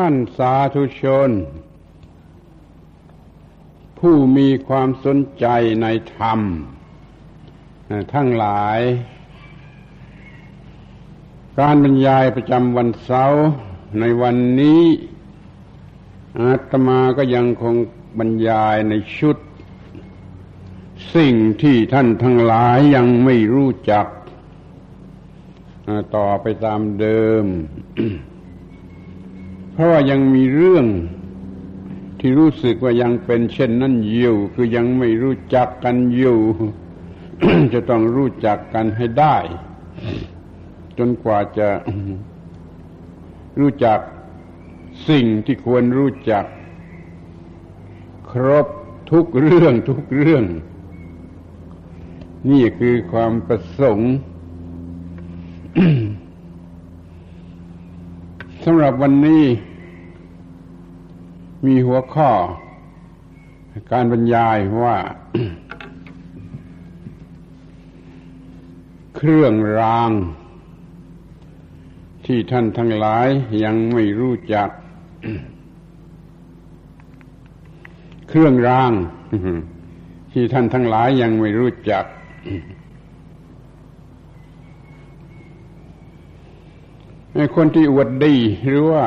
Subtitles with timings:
[0.00, 1.30] ท่านสาธุชน
[3.98, 5.46] ผู้มีความสนใจ
[5.82, 6.40] ในธรรม
[8.14, 8.80] ทั้งหลาย
[11.58, 13.44] การบรรยายประจำวันเสาร์
[14.00, 14.82] ในวันนี้
[16.38, 17.74] อาตมาก็ยังคง
[18.18, 19.36] บรรยายในชุด
[21.14, 24.06] สิ่งที่ท่านทั้งหลายยังไม่รู้จัก
[26.16, 27.44] ต่อไปตามเดิม
[29.76, 30.86] เพราะว่ายังมีเรื่อง
[32.20, 36.40] ที่รู้สึกว่ายังเป็นเช่นนั้นอยู่ คือยังไม่รู้จักกันอยู่
[37.74, 39.36] จะต้องรู้จักกันให้ได้
[40.98, 41.68] จนกว่าจะ
[43.60, 43.98] รู้จัก
[45.08, 46.44] สิ่งที่ควรรู้จัก
[48.30, 48.66] ครบ
[49.10, 50.44] ทุกเรื่องทุกเรื่อง
[52.50, 54.12] นี่คือความประสงค์
[58.68, 59.44] สำหรับวันนี้
[61.66, 62.30] มีหัวข้อ
[63.92, 64.96] การบรรยายว่า
[69.16, 70.10] เครื่องราง
[72.26, 73.26] ที่ท่านทั้งหลาย
[73.64, 74.68] ยังไม่รู้จัก
[78.28, 78.92] เครื่องราง
[80.32, 82.04] ที่ท่านทั้งหลายยังไม่รู้จัก
[87.56, 88.34] คนที่อวดดี
[88.64, 89.04] หรือว่า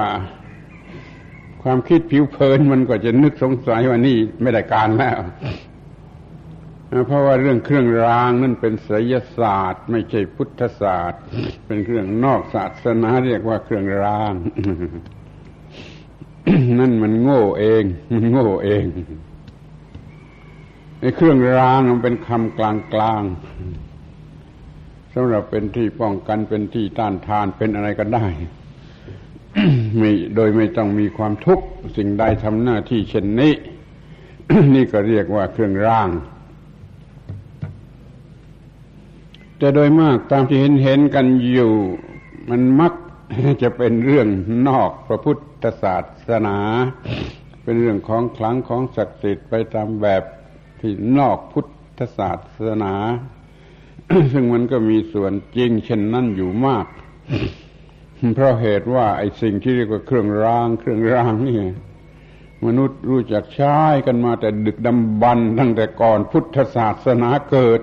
[1.61, 5.17] ความคิดผิวเพลินมันก็จะนึกสงสัยว่านี่ไม่ได้การแล้ว
[7.07, 11.21] เพราะว่าเรื่องเครื่องรางนั่นเป็นศิลศาสตร์ ไม่ใช่พุทธศาสตร์
[11.65, 14.33] เป็นเครื่องนอกศาสนาเรียกว่าเครื่องราง
[16.79, 17.83] นั่นมันโง่เอง
[18.13, 18.85] มันโง่เอง
[20.99, 23.23] ไอ้เครื่องรางมันเป็นคำกลางกลาง
[25.13, 28.25] สำหรับเป็นที่ป้องกันเป็นที่ต้านทานเป็นอะไรก็ได้
[29.97, 31.65] ไม่โดยไม่ต้องมีความทุกข์
[31.97, 33.53] สิ่งใดทำหน้าที่เช่นนี้
[34.75, 36.09] นี่ก็เรียกว่าเครื่องร่าง
[39.57, 41.73] แต่โดยมากตามที่เห็นเห็นกันอยู่
[42.49, 42.93] มันมัก
[43.61, 44.27] จะเป็นเรื่อง
[44.67, 45.97] นอกพระพุทธศา
[46.29, 46.57] สนา
[47.63, 50.23] เป็นเรื่องของคลังของศักดิ์สิทธิ์ไปตามแบบ
[50.81, 51.65] ที่นอกพุท
[51.97, 52.31] ธศา
[52.67, 52.93] สนา
[54.33, 56.85] ซึ่งมันก็มีส่วนจริง เช่นนั้นอยู่มาก
[58.35, 61.59] เพราะเหตุว่าไอ้สิ่งที่เรียกว่าเครื่องราง เครื่องรางนี่
[62.65, 67.81] มนุษย์รู้จักใช้กันมาแต่ดึกดำบรรตั้งแต่ก่อนพุทธศาสนาเกิด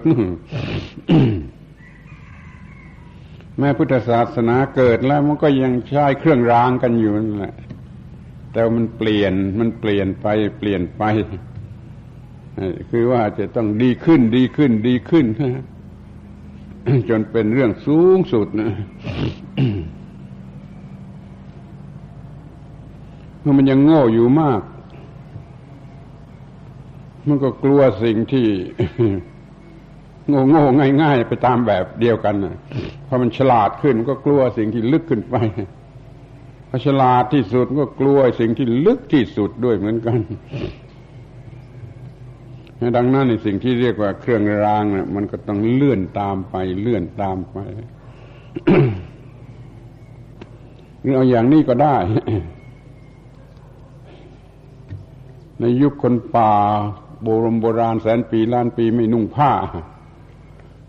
[3.58, 7.54] แม้พุทธศาสนาเกิดแล้วมันก็ยังใช้เครื่องรางกันอยู่นั่นแหละ
[8.52, 10.26] แต่มันเปลี่ยนมันเปลี่ยนไป
[10.58, 11.02] เปลี่ยนไป
[12.90, 15.26] คือว่าจะต้องดีขึ้นดีขึ้นดีขึ้น
[17.08, 18.70] จนเป็นเรื่องสูงสุดนะ
[23.40, 24.60] เมื่อมันยังโง่อยู่มาก
[27.28, 28.46] มันก็กลัวสิ่งที่
[30.28, 30.64] โง่โง่
[31.02, 32.56] ง่ายๆไปตามแบบเดียวกันนะ
[33.06, 35.36] พอมันฉลาดขึ้นก็กลัวสิ่งที่ลึกขึ้นไป
[36.68, 40.18] พอฉลาดที่สุดก็กลัวสิ่งที่ลึกที่สุดด้วยเหมือนกัน
[42.96, 47.58] ดังนั้นในสิ่งที่เรียกว่าเครื่องรางเนี่ยมันก็ต้องเลื่อนตามไปเลื่อนตามไป
[51.00, 51.96] หรือเอาอย่างนี้ก็ได้
[55.60, 56.52] ในยุคคนป่า
[57.22, 59.52] โบรมโบราณแสนปีล้านปีไม่นุ่งผ้า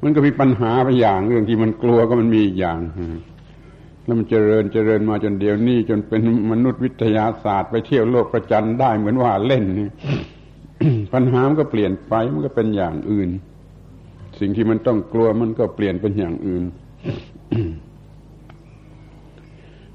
[0.04, 2.80] มันก็มีปัญหาไปอย่างเรื่องที่มันกลัวก็มันมีอย่าง
[4.04, 6.22] แล้วมันเจริญเจริญมาจนเดี๋ยวนี้ จนเป็น
[6.52, 9.90] มนุษยวิทยาศาสตร์ไปเที่ยวโลกประจันได้เหมือนว่าเล่นนี่
[11.14, 13.30] ปัญหามันก็เปลี่ยนไปมันก็เป็นอย่างอื่น
[14.40, 16.64] สิ่งที่มันต้องกลัวมันก็เปลี่ยนเป็นอย่างอื่น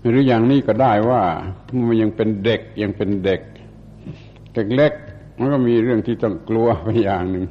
[0.09, 1.23] หรืออย่างนี้ก็ได้ว่า
[1.89, 3.41] มันยังเป็นเด็กยังเป็นเด็ก
[4.55, 4.93] เด็กเล็ก
[5.39, 7.45] มันก็มีเรื่องที่ต้องกลัวไปอย่างหนึ่ง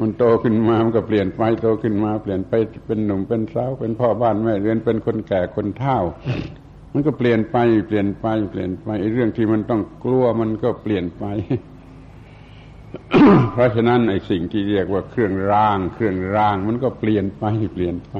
[0.00, 2.52] มันโตขึ้นมา มันก็เปลี่ยนไปโตขึ้นมา เปลี่ยนไป
[2.86, 5.98] เป็นหนุ่มเป็นสาวเป็นพ่อบ้านแม่เรือนเป็นคนแก่คนเฒ่า
[6.92, 7.56] มันก็เปลี่ยนไป
[7.88, 11.24] เปลี่ยนไป เปลี่ยนไปไอ้เรื่องที่มันต้องกลัวมันก็เปลี่ยนไป
[13.52, 17.44] เพราะฉะนั้นไอ้สิ่งที่เรียกว่าเครื่องร่าง เครื่องร่าง มันก็เปลี่ยนไป
[17.74, 18.12] เปลี่ยนไป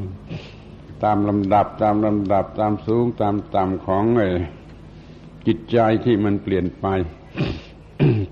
[1.04, 4.28] ตามลำดับตามลำดับตามสูงตามต่ำของไอ้
[5.46, 6.86] จิตใจที่มันเปลี่ยนไป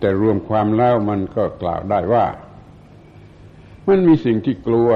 [0.00, 2.24] แต่รวมความแล้วมันก็กล่าวได้ว่า
[3.86, 4.90] มันมีสิ่งที่กลัว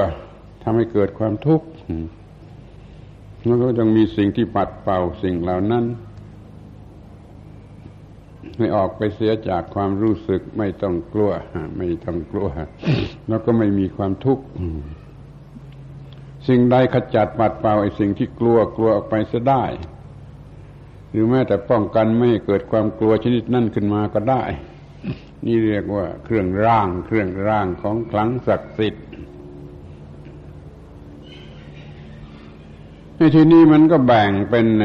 [0.63, 1.67] ทำให้เกิดความทุกข์
[3.45, 5.85] แล้วก็ต้องมีสิ่งที่ปัดเป่าสิ่งเหล่านั้น
[8.59, 11.33] ให้ออกไปเสียจากความรู้สึกไม่ต้องกลัว
[11.77, 12.49] ไม่ต้องกลัว
[13.29, 14.45] แล้วก็ไม่มีความทุกข์
[16.49, 19.65] สิ่งใดขจัดปัดเป่าไอ้สิ่งที่กลัวกลัวออกไปเสียได้
[21.11, 24.43] หรือแม้แต่ป้องกันไม่ให้เกิดความกลัวชนิดนั่นขึ้นมาก็ได้
[25.47, 29.07] นี่เรียกว่า เครื่องร่าง เครื่องร่างของคลังศักดิ์สิทธิ์
[33.17, 34.85] ในที่นี้มันก็แบ่งเป็นใน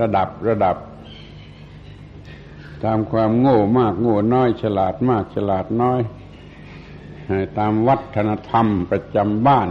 [0.00, 0.76] ระดับระดับ
[2.84, 6.00] ตามความโง่มากโง่น้อย ฉลาดมากฉลาดน้อย
[7.58, 9.68] ตามวัฒนธรรมประจำบ้าน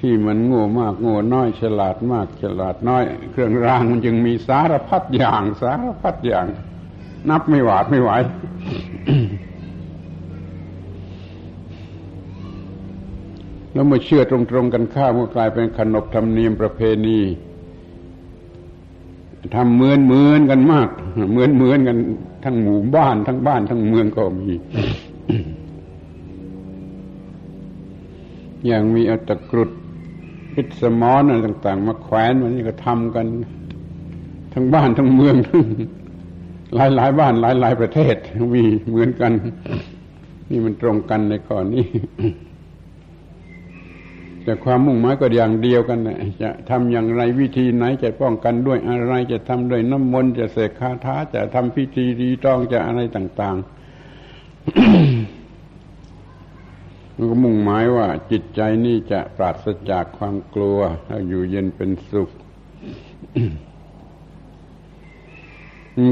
[0.00, 6.46] ที่มันโง่มากโง่น้อย ฉลาดมากฉลาดน้อย เครื่องรางมันจึงมีสารพัดอย่าง สารพัดอย่าง
[7.30, 8.10] นับไม่หวาดไม่ไหว
[13.72, 17.20] แล้วเมื่อเชื่อตรงๆกันข้ามก็กลายเป็นขนบธรรมเนียมประเพณี
[19.54, 20.88] ทำเหมือนเหมือนกันมาก
[21.30, 21.96] เหมือนเหมือนกัน
[22.44, 24.54] ทั้งหมู่บ้านทั้งบ้านทั้งเมืองก็มี
[28.66, 29.70] อย่างมีอาตะกรุด
[30.52, 33.26] พิษมอนอะไรต่าง ๆ มาแขวนมันนี่ก็ทำกัน
[34.52, 35.36] ทั้งบ้านทั้งเมือง
[36.74, 38.16] หลายหลายบ้านหลายหลายประเทศ
[38.54, 39.32] มีเหมือนกัน
[40.50, 41.84] นี่มันตรงกันในก่อนนี้
[44.50, 53.64] แต่ความมุ่งหมายก็อย่างเดียวกันนะจะทำอย่างไรวิธีไหนจะป้องกันด้วยอะไรจะทำด้วยน้ำมนต์จะเสกคาถาจะทำพิธีรีต้องจะอะไรต่าง ๆ
[57.16, 60.78] มันก็มุ่งหมายว่า จิตใจนี่จะปราศจากความกลัว
[61.28, 62.30] อยู่เย็นเป็นสุข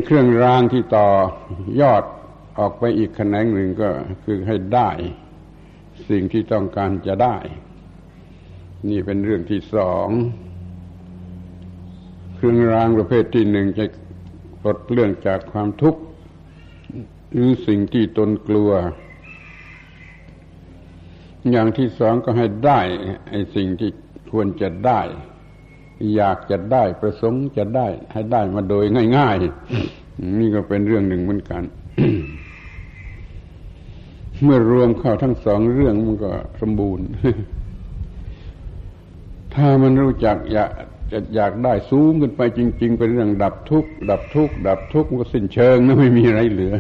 [0.05, 1.08] เครื่องรางที่ต่อ
[1.81, 2.05] ยอด
[2.58, 3.88] ออกไปอีกแขนงหนึ่งก็
[4.25, 4.91] คือให้ได้
[6.08, 7.37] สิ่งที่ต้องการจะได้
[8.87, 10.09] นี่เป็นเรื่องที่สอง
[12.35, 13.85] เครื่องรางประเภทที่หนึ่งจะ
[14.63, 16.01] ปลดเรื่องจากความทุกข์
[17.33, 18.71] หรือสิ่งที่ตนกลัว
[21.51, 22.81] อย่างที่สองก็ให้ได้
[23.31, 23.91] ไอ้สิ่งที่
[24.31, 25.01] ควรจะได้
[26.15, 28.85] อยากจะได้ประสงค์จะได้ ให้ได้มาโดย
[29.17, 29.35] ง่าย
[29.87, 31.63] ๆ นี่ก็เป็นเรื่องหนึ่งเหมือนกัน
[34.43, 36.31] เมื่อรวมเข้าทั้งสองเรื่องมันก็
[36.61, 37.07] สมบูรณ์
[39.58, 40.70] ถ้ามันรู้จักอยาก
[41.12, 46.75] จะอยากได้สูงขึ้นไปจริง ๆ เป็นเรื่องดับทุกข์ดับทุกข์ดับทุกข์มันก็สิ้นเชิงนะไม่มีอะไรเหลือ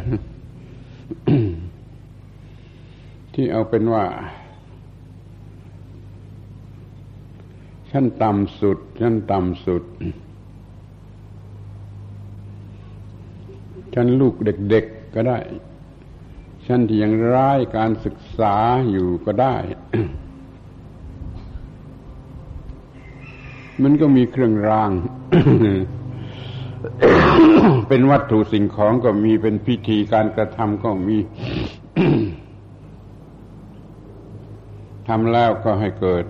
[3.34, 4.04] ที่เอาเป็นว่า
[7.90, 9.84] ชั้นต่ำสุด ชั้นต่ำสุด
[13.94, 15.38] ชั้นลูกเด็กๆก็ได้
[16.66, 18.56] ชั้นที่ยังร้ายการศึกษา
[18.90, 19.54] อยู่ก็ได้
[23.82, 24.90] มันก็มีเครื่องราง
[27.88, 31.16] เป็นวัตถุสิ่งของก็มีเป็นพิธีการกระทำก็มี
[35.08, 36.24] ทำแล้วก็ให้เกิด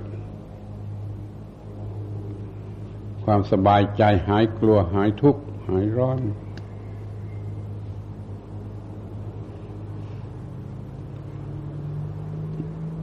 [3.25, 6.21] ความสบายใจหายกลัวหายทุกข์หายร้อน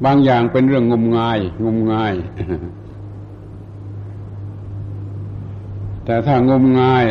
[0.05, 2.13] บางอย่างเป็นเรื่องงมงาย งมงาย
[6.05, 7.05] แต่ถ้างมงาย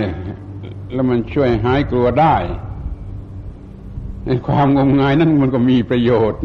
[0.93, 2.37] แล้วมันช่วยหายกลัวได้
[4.27, 6.41] ในความงมงายนั้นมันก็มีประโยชน์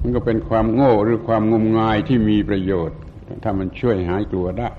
[0.00, 2.98] มันก็เป็นความโง่หรือความงมงายที่มีประโยชน์
[3.44, 4.70] ถ้ามันช่วยหายกลัวได้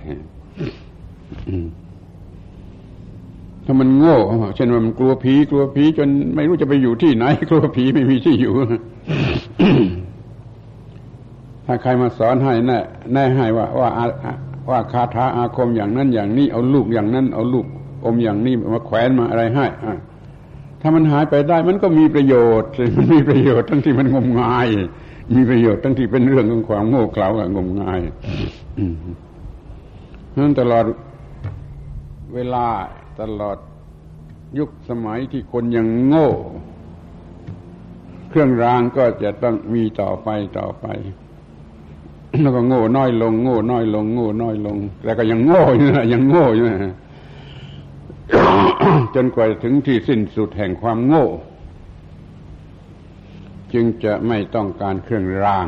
[3.65, 4.17] ถ้ามันโง่
[4.55, 8.53] เช่นว่ามันกลัวผีกลัวผีจนไม่รู้จะไปอยู่ที่ไหน กลัวผีไม่มีที่อยู่
[11.65, 12.79] ถ้าใครมาสอนให้แน่
[13.13, 13.89] แน่ให้ว่าว่า
[14.68, 17.66] ว่าคาถาอาคมอย่างนั้นอย่างนี้เอาลูกอย่างนั้น เอาลูก
[18.06, 19.66] อมอย่างนี้มาแขวนมาอะไรให้
[20.82, 24.68] ถ้ามันหายไปได้มันก็มีประโยชน์มันมีประโยชน์ทั้งที่มันงมงาย
[25.36, 28.00] มีประโยชน์ทั้งที่เป็นเรื่องของความโง่เขลากับงมงาย
[30.38, 30.86] นั้นตลอด
[32.34, 32.66] เวลา
[33.22, 33.58] ตลอด
[34.58, 36.30] ยุคสมัยที่คนยังโง่
[38.30, 40.86] เครื่องรางก็จะต้องมีต่อไปต่อไป
[42.41, 46.96] แล้วก็โง่น้อยลง โง่น้อยลง โง่น้อยลง แล้วก็ยังโง่อยู่นะยังโง่อยู่นะ
[49.15, 51.25] จนกว่าถึงที่สิ้นสุดแห่งความโง่
[53.74, 55.67] จึงจะไม่ต้องการเครื่องราง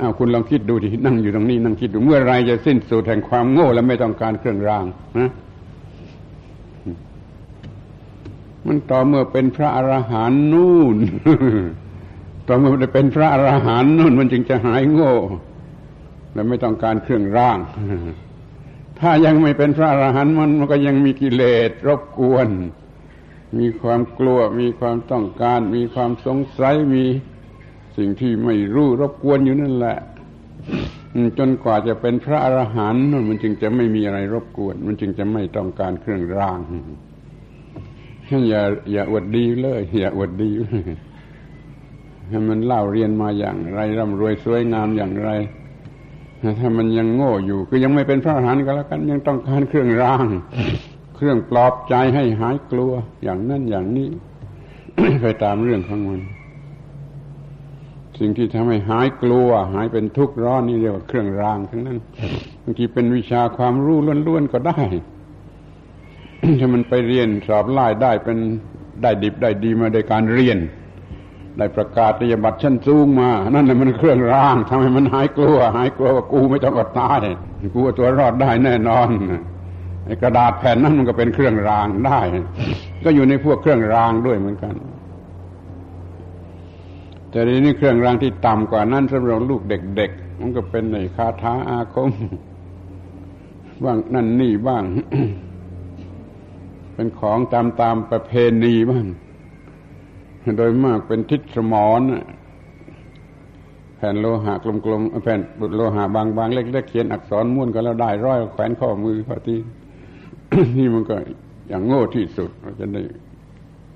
[0.00, 4.84] อ้าวคุณลองคิดดูดินั่งอยู่ตรงนี้นั่งคิดดูเมื่อไรจะสิ้นสุดแห่งความโง่ และไม่ต้องการเครื่องราง
[5.18, 5.30] นะ
[8.66, 10.96] มันต่อเมื่อเป็นพระอรหันต์นู่น
[12.46, 15.14] ต่อเมื่อมันเป็นพระอรหันต์นู่นมันจึงจะหายโง่
[16.34, 17.58] และไม่ต้องการเครื่องร่าง
[19.00, 22.48] ถ้ายังไม่เป็นพระอรหันต์มันมันก็ยังมีกิเลสรบกวน
[23.58, 27.04] มีความกลัว มีความต้องการ มีความสงสัยมี
[27.96, 29.98] สิ่งที่ไม่รู้รบกวนอยู่นั่นแหละ
[31.38, 36.58] จนกว่าจะเป็นพระอรหันต์นั่นมันจึงจะไม่มีอะไรรบกวน มันจึงจะไม่ต้องการเครื่องราง
[38.48, 40.84] อย่าอย่าอวดดีเลย อย่าอวดดีเลย
[42.28, 45.30] ให้มันเล่าเรียนมาอย่างไรร่ำรวยสวยงามอย่างไร
[46.60, 50.26] ถ้ามันยังโง่อยู่คือยังไม่เป็นพระอรหันต์ก็แล้วกันยังต้องการเครื่องราง
[51.16, 54.08] เครื่องปลอบใจให้หายกลัวอย่างนั้นอย่างนี้
[55.20, 56.20] เคยตามเรื่องของมัน
[58.18, 61.98] สิ่งที่ทำให้หายกลัว หายเป็นทุกข์ร้อนนี่เรียกว่าเครื่องรางทั้งนั้น
[62.62, 64.80] บางทีเป็นวิชาความรู้ล้วนๆก็ได้
[66.60, 68.38] ถ้ามันไปเรียนสอบไล่ได้เป็น
[69.02, 70.58] ได้ดิบได้ดีมาโดยการเรียน
[71.58, 77.18] ได้ประกาศนียบัตรชั้นสูงมา นั่นแหละมันเครื่องรางทำให้มันหายกลัว หายกลัวว่ากูไม่ต้องอดตาย
[77.72, 79.08] กูว่าตัวรอดได้แน่นอน
[80.06, 82.20] ไอ้กระดาษแผ่นนั้นมันก็เป็นเครื่องรางได้
[83.04, 84.74] ก็อยู่ในพวกเครื่องรางด้วยเหมือนกัน
[87.30, 92.10] แต่ทีนี้เครื่องรางที่ต่ำกว่านั้นสำหรับลูกเด็กๆมันก็เป็นในคาถาอาคม
[93.84, 94.84] บ้างนั่นนี่บ้าง
[96.94, 98.32] เป็นของตามตามประเพ
[98.62, 99.06] ณีบ้าง
[100.58, 102.02] โดยมากเป็นทิศสมอน
[103.96, 109.60] แผ่นโลหะกลมๆแผ่นบุโลหะบางๆเล็กๆเขียนอักษรม้วนก็แล้วได้ร้อยแขวนข้อมือพอที่
[110.78, 111.16] นี่มันก็
[111.68, 113.02] อย่างโง่ที่สุดเราจะได้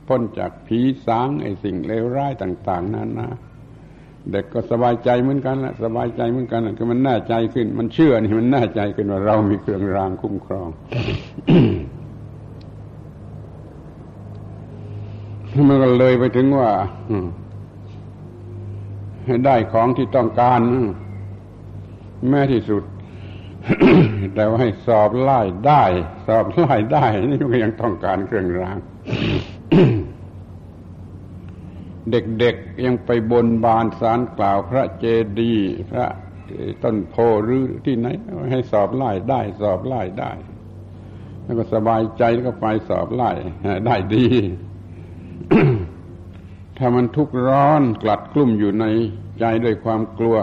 [0.07, 3.31] พ้นจากผีสางไอ้สิ่งเลวร้ายต่าง ๆนั้นนะ
[4.31, 10.69] เด็กก็สบายใจเหมือนกันละสบายใจเหมือนกันคือมันแน่ใจขึ้น มันเชื่อนี่มันแน่ใจขึ้นว่าเรามีเครื่องรางคุ้มครอง
[15.69, 16.71] มันก็เลยไปถึงว่า
[19.27, 20.61] ให้ได้ของที่ต้องการ
[22.29, 22.83] แม้ที่สุด
[24.35, 25.85] แต่ว่าให้สอบไล่ได้
[26.27, 28.77] สอบไล่ได้ นี่ก็ยังต้องการเครื่องราง
[32.11, 35.05] เด็กๆยังไปบนบานสารกล่าวพระเจ
[35.39, 36.07] ดีย์พระ
[36.83, 38.07] ต้นโพหรือที่ไหน
[38.53, 40.33] ให้สอบไล่ได้ สอบไล่ได้
[41.45, 43.31] แล้วก็สบายใจแล้วก็ไปสอบไล่
[43.87, 44.27] ได้ดี
[46.79, 48.85] ถ้ามันทุกข์ร้อนกลัดกลุ่มอยู่ใน
[49.41, 50.37] ใจด้วยความกลัว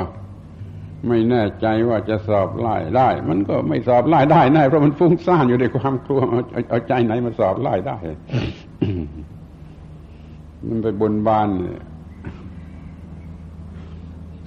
[1.08, 6.22] ไม่แน่ใจว่าจะสอบไล่ได้ มันก็ไม่สอบไล่ได้แน่เพราะมันฟุ้งซ่านอยู่ในความกลัว
[6.70, 7.98] เอาใจไหนมาสอบไล่ได้
[10.68, 11.50] มันไปบนบาน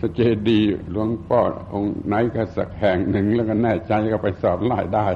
[0.00, 1.40] สเจดีหลวงพ่อ
[1.72, 5.06] องค์ไหนก็สักแห่งหนึ่งแล้วก็แน่ใจก็ไปสอบไล่ได้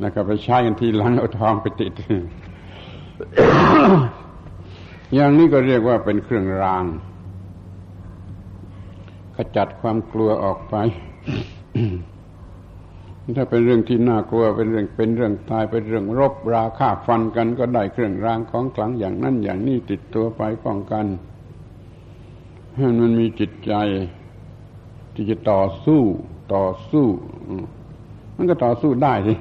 [0.00, 1.92] แล้วก็ไปใช้กันทีหลังเอาทองไปติด
[5.14, 6.84] อย่างนี้ก็เรียกว่าเป็นเครื่องราง
[9.36, 10.74] ขจัดความกลัวออกไป
[13.36, 21.06] ถ้าเป็นเรื่องที่น่ากลัวเป็นเรื่องเป็นเรื่องตายเป็นเรื่องรบราฆ่าฟันกันก็ได้เครื่องรางของขลังอย่างนั้นอย่างนี้ติดตัวไปป้องกัน
[22.76, 23.72] ให้มันมีจิตใจ
[25.14, 26.02] ที่จะต่อสู้
[26.54, 27.06] ต่อสู้
[28.36, 29.32] มันก็ต่อสู้ได้ที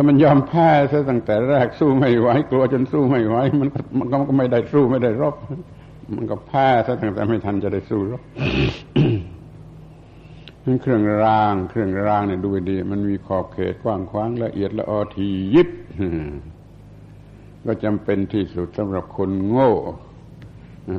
[0.00, 5.34] ถ้ามันยอมแพ้ซะตั้งแต่แรกสู้ไม่ไหวกลัวจนสู้ไม่ไหวมันมันก็ไม่ได้สู้ไม่ได้รบ
[6.16, 8.22] มันก็แพ้ซะตั้งแต่ไม่ทันจะได้สู้รบ
[10.64, 15.68] นั่นเครื่องราง เครื่องรางเนี่ยดูดี มันมีขอบเขตกว้างขวางละเอียดละออทียิบ
[17.64, 19.72] ก็จำเป็นที่สุดสำหรับคนโง่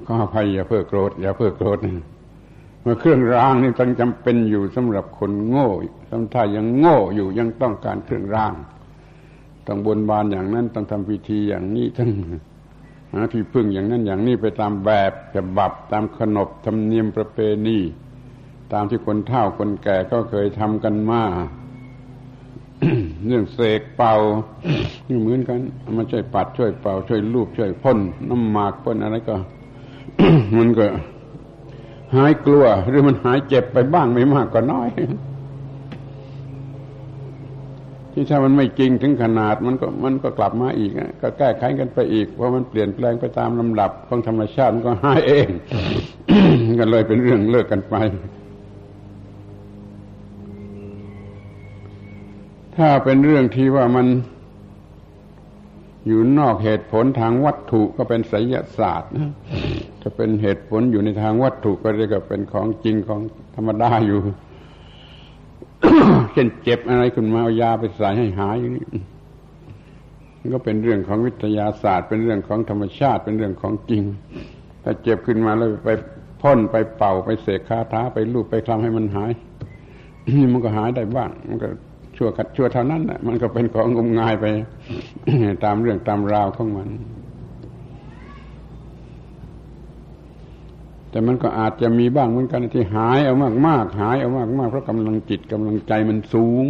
[0.07, 1.79] ก็อภัยอย่าเพิ่อโกรธอย่าเพิ่อโกรธ
[2.81, 5.69] เมื่อเครื่องรางนี่ต้องจำเป็นอยู่สำหรับคนโง่
[6.09, 8.55] สำถ้ายังโง่อยู่ยังต้องการเครื่องราง
[9.71, 12.09] ต้องบนบานอย่างนั้น ต้องทำพิธีอย่างนี้ต้อง
[13.13, 17.37] หาที่พึ่งอย่างนั้นอย่างนี้ไปตามแบบฉบับตามขนบธรรมเนียมประเพ
[17.67, 17.77] ณี
[18.73, 21.23] ตามที่คนเฒ่าคนแก่ก็เคยทำกันมา
[23.25, 24.15] เรื่องเสกเป่า
[25.07, 25.57] นี่เหมือนกัน
[25.97, 27.99] มาช่วยปัดช่วยเป่าช่วยลูบช่วยพ่น
[28.29, 29.35] น้ำหมากพ่นอะไรก็
[30.57, 30.85] มันก็
[32.15, 34.89] หายกลัว หรือมันหายเจ็บไปบ้างไม่มากก็น้อย
[38.13, 40.91] ที่ถ้ามันไม่จริงถึงขนาดมันก็มันก็กลับมาอีก
[41.21, 45.47] ก็แก้ไขกันไปอีก เพราะมันเปลี่ยนแปลงไปตามลำดับของธรรมชาติมันก็หายเอง
[46.79, 47.95] กันเลยเป็นเรื่องเลิกกันไป
[52.75, 54.07] ถ้าเป็นเรื่องที่ว่ามัน
[56.07, 59.11] อยู่นอกเหตุผลทางวัตถุก็เป็นไสยศาสตร์
[60.01, 63.19] ถ้าเป็นเหตุผลอยู่ในทางวัตถุก็เรียกว่าเป็นของจริงของ
[63.55, 64.19] ธรรมดาอยู่
[66.33, 68.85] เช่นเจ็บอะไรขึ้นมาเอายาไปใส่ให้หายอย่างนี้
[70.53, 74.03] ก็เป็นเรื่องของวิทยาศาสตร์ เป็นเรื่องของธรรมชาติ เป็นเรื่องของจริง
[74.83, 75.89] ถ้าเจ็บขึ้นมาแล้วไป
[76.41, 79.31] พ่นไปเป่าไปเสกคาถาไปลูบไปคลำให้มันหาย
[80.53, 81.67] มันก็หายได้บ้าง มันก็
[82.17, 84.45] ชั่วขัดชั่วเท่านั้นนะมันก็เป็นของงมงายไป
[85.63, 86.87] ตามเรื่องตามราวของมัน
[91.11, 96.65] แต่มันก็อาจจะมีบ้างเหมือนกันที่หายเอามากมากหายเอามากมากเพราะกำลังจิตกำลังใจมันสูง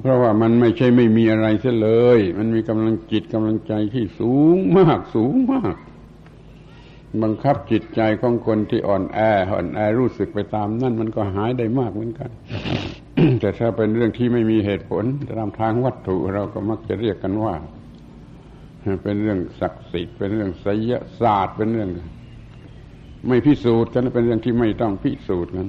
[0.00, 5.74] เพราะว่ามันไม่ใช่ไม่มีอะไรเสียเลย มันมีกำลังจิตกำลังใจที่สูงมากสูงมาก
[7.22, 9.18] บังคับจิตใจของคนที่อ่อนแอ
[9.52, 12.30] อ่อนแอรู้สึกไปตามนั่นมันก็หายได้มากเหมือนกัน
[13.40, 15.04] แต่ถ้าเป็นเรื่องที่ไม่มีเหตุผล
[15.38, 17.54] ตามทางวัตถุเราก็มักจะเรียกกันว่า
[19.02, 21.90] เป็นเรื่องศักดิ์สิทธิ์เป็นเรื่องไสยศาสตร์เป็นเรื่อง
[23.28, 25.66] ไม่พิสูจน์กันเป็นเรื่องที่ไม่ต้องพิสูจน์กัน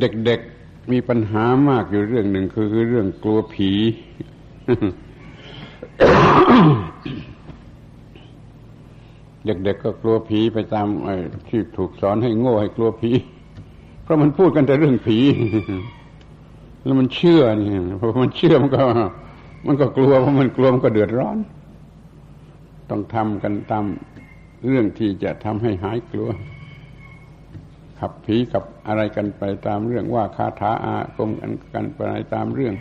[0.00, 3.70] เด็กๆมีปัญหามากอยู่เรื่องหนึ่งคือเรื่องกลัวผี
[9.46, 10.86] เด็กๆก็กลัวผีไปตาม
[11.48, 13.10] ที่ถูกสอนให้โง่ให้กลัวผี
[14.02, 15.18] เพราะมันพูดกันแต่เรื่องผี
[16.84, 17.68] แล้วมันเชื่อนี่
[18.00, 18.82] พอมันเชื่อมันก็
[19.66, 21.36] มันก็กลัวเพราะมันกลัวมันก็เดือดร้อน
[22.90, 23.84] ต้องทำกันตาม
[24.66, 26.30] เรื่องที่จะทำให้หายกลัว
[27.98, 32.00] ขับผีกับอะไรกันไปตามเรื่องว่าคาถาอาคมกันกันไป
[32.34, 32.74] ตามเรื่อง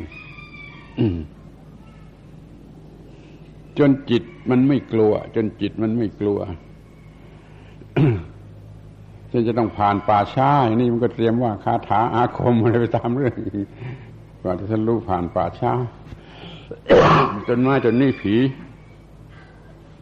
[3.78, 6.40] จนจิตมันไม่กลัว จนจิตมันไม่กลัว
[9.32, 13.34] จนจะต้องผ่านป่าช้าอย่างนี้มันก็เตรียมว่าคาถาอาคมอะไรไปตามเรื่อง
[14.42, 15.72] กว่าจะทะลุผ่านป่าช้า
[17.48, 18.36] จนมาจนนี่ผี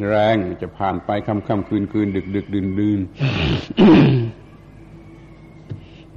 [0.09, 2.99] แรงจะผ่านไปค่ำค่ำคืนคืนดึกดึกดื่นดื่น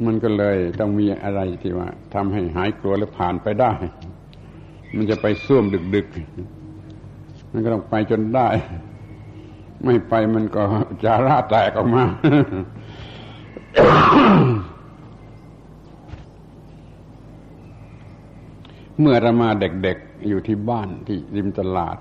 [0.04, 3.72] มันก็เลยต้องมีอะไรที่ว่าทำให้หายกลัวแล้วผ่านไปได้
[4.94, 6.06] มันจะไปส้วมดึกดึก
[7.52, 8.48] มันก็ต้องไปจนได้
[9.84, 10.62] ไม่ไปมันก็
[11.04, 12.04] จะราแตกออกมา
[19.00, 21.96] เมื่อเรามาเด็กๆอยู่ที่บ้านที่ริมตลาด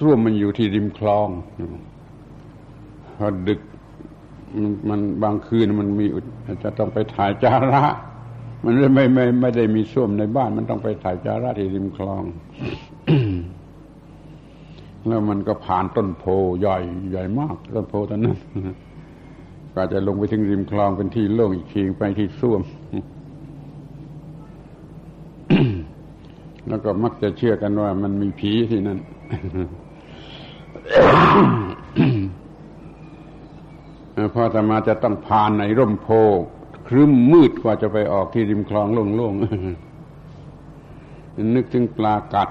[0.00, 1.28] ส้วมมันอยู่ที่ริมคลอง
[3.18, 3.60] พอดึก
[4.88, 6.06] มันบางคืนมันมี
[6.62, 7.84] จะต้องไปถ่ายจาระ
[8.64, 12.22] มันไม่ไม่ไม่ไม่ได้มีส้วมในบ้าน มันต้องไปถ่ายจาระที่ริมคลอง
[15.06, 16.24] แล้วมันก็ผ่านต้นโพ
[16.60, 16.78] ใหญ่
[17.10, 18.36] ใหญ่มาก ต้นโพตอนนั้น
[19.74, 22.62] ก็จะลงไปถึงริมคลองเป็นที่โล่งอีกทีไปที่ส้วม
[26.68, 28.98] แล้วก็มักจะเชื่อกันว่ามันมีผีที่นั่น
[34.34, 36.08] พอจะมาจะต้องผ่านในร่มโพ
[36.88, 39.42] ครึ้มมืดกว่าจะไปออกที่ริมคลองโล่งๆ
[41.54, 42.48] นึกถึงปลากัด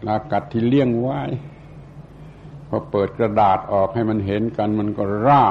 [0.00, 1.20] ปลากัดที่เลี้ยงไว้
[2.68, 5.46] พอเปิดกระดาษออกให้มันเห็นกันมันก็ร่า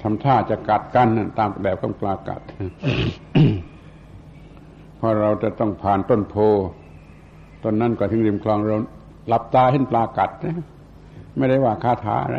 [0.00, 1.06] ทำท่าจะกัดกัน
[1.38, 2.40] ตามแบบของปลากัด
[4.98, 6.36] พอเราจะต้องผ่านต้นโพ
[7.62, 8.76] ตอนนั้นก่อนถึงริมคลองเรา
[9.28, 10.56] หลับตาเห็นปลากัดนะ
[11.36, 12.38] ไม่ได้ว่าคาถาอะไร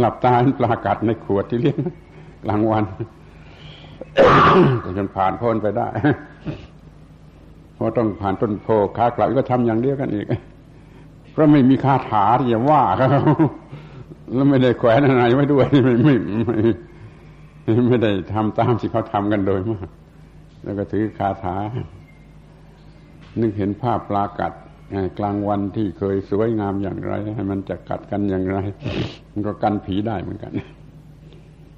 [0.00, 1.78] หลับตาเห็นปลากัดในขวดที่เลี้ยง
[2.44, 2.84] กลางวัน
[4.96, 5.88] จนผ่านพ้นไปได้
[7.74, 10.26] เพราะต้องผ่านต้นโพขากลับก็ทำอย่างเดียวกันอีก
[11.32, 13.06] เพราะไม่มีคาถาที่จะว่าเขา
[14.34, 16.14] แล้วไม่ได้แขวนอะไรไว้ด้วยไม่ไม่
[16.46, 19.88] ไม่ไม่ได้ทำตามที่เขาทำกันโดยมาก
[20.62, 21.56] แล้วก็ถือคาถา
[23.40, 24.52] นึกเห็นภาพปลากัด
[25.18, 28.58] กลางวันที่เคยสวยงามอย่างไร ให้มันจะกัดกันอย่างไร
[29.32, 30.52] มันก็กันผีได้เหมือนกัน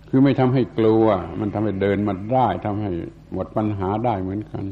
[0.08, 1.06] คือไม่ทำให้กลัว
[1.40, 2.92] มันทำให้เดินมาได้ทำให้
[3.32, 4.64] หมดปัญหาได้เหมือนกัน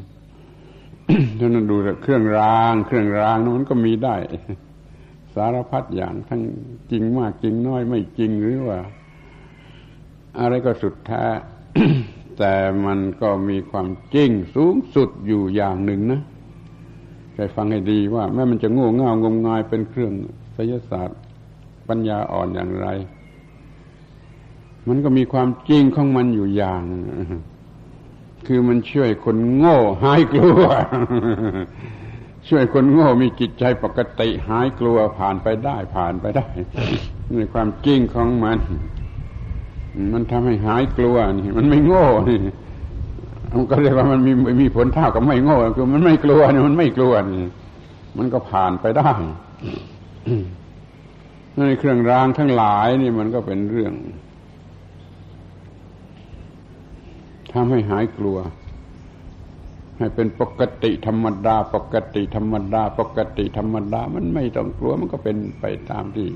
[1.39, 4.15] ท่านั้นดูเครื่องราง เครื่องรางนั้นก็มีได้
[5.35, 6.43] สารพัดอย่างทั้ง
[6.91, 8.79] จริงมากจริงน้อยไม่จริงหรือว่า
[10.41, 11.25] อะไรก็สุดแท้
[12.39, 16.21] แต่มันก็มีความจริงสูงสุดอยู่อย่างหนึ่งนะ
[17.35, 20.13] ใจฟังให้ดีว่าแม้มันจะโง่เง่างมงายเป็นเครื่อง
[20.57, 21.19] ศยศาสตร์
[21.89, 22.89] ปัญญาอ่อนอย่างไร
[24.89, 26.83] มันก็มีความจริงของมันอยู่อย่าง
[28.47, 30.65] คือมันช่วยคนโง่หายกลัว
[32.49, 36.47] ช่วยคนโง่มีจิตใจปกติหายกลัวผ่านไปได้ผ่านไปได้
[37.39, 38.59] ในความจริงของมัน
[40.13, 42.39] มันทำให้หายกลัวนี่ มันไม่โง่นี่
[43.53, 47.47] มันก็เรียกว่ามันมีมีผลเท่ากับไม่โง่คือมันไม่กลัวนี่มันไม่กลัวนี่
[48.19, 49.11] มันก็ผ่านไปได้
[51.57, 53.93] ในเครื่องรางทั้งหลายนี่มันก็เป็นเรื่อง
[57.53, 58.39] ทำให้หายกลัว
[59.99, 66.29] ให้เป็นปกติธรรมดา ปกติธรรมดา ปกติธรรมดา มันไม่ต้องกลัวมันก็เป็นไปตามที่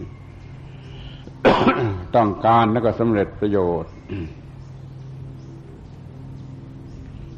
[2.17, 3.93] ต้องการแล้วก็สำเร็จประโยชน์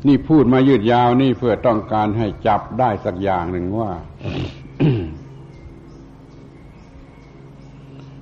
[0.06, 3.90] นี่พูดมายืดยาวนี่เพื่อต้องการให้จับได้สักอย่างหนึ่งว่า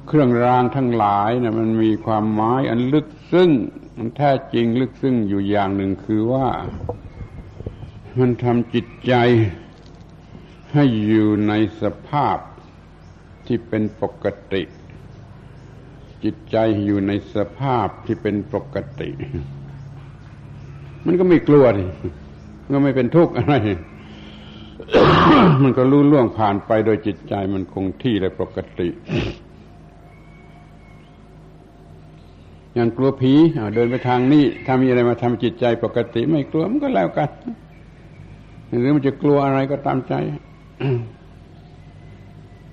[0.06, 3.50] เครื่องรางทั้งหลายนะมันมีความหมายอันลึกซึ้ง
[3.96, 6.48] มันแท้จริงลึกซึ้งอยู่อย่างหนึ่งคือว่า
[8.18, 9.14] มันทำจิตใจ
[10.72, 12.38] ให้อยู่ในสภาพ
[13.46, 14.62] ที่เป็นปกติ
[16.24, 19.10] จิตใจอยู่ในสภาพที่เป็นปกติ
[21.06, 21.84] มันก็ไม่กลัวดิ
[22.62, 23.54] มันก็ไม่เป็นทุกข์อะไร
[25.62, 28.88] มันก็รู้ล่วงผ่านไปโดยจิตใจมันคงที่และปกติ
[32.74, 33.34] อย่างกลัวผี
[33.74, 37.30] เดินไปทางนี้ถ้ามีอะไรมาทำจิตใจปกติ ไม่กลัวมันก็แล้วกัน
[38.80, 40.14] หรือมันจะกลัวอะไรก็ตามใจ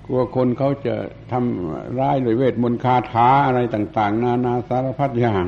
[0.06, 0.94] กลัวคนเขาจะ
[1.32, 5.46] ทำร้ายโดยเวทมนต์คาถาอะไรต่าง ๆ นานาสารพัดอย่าง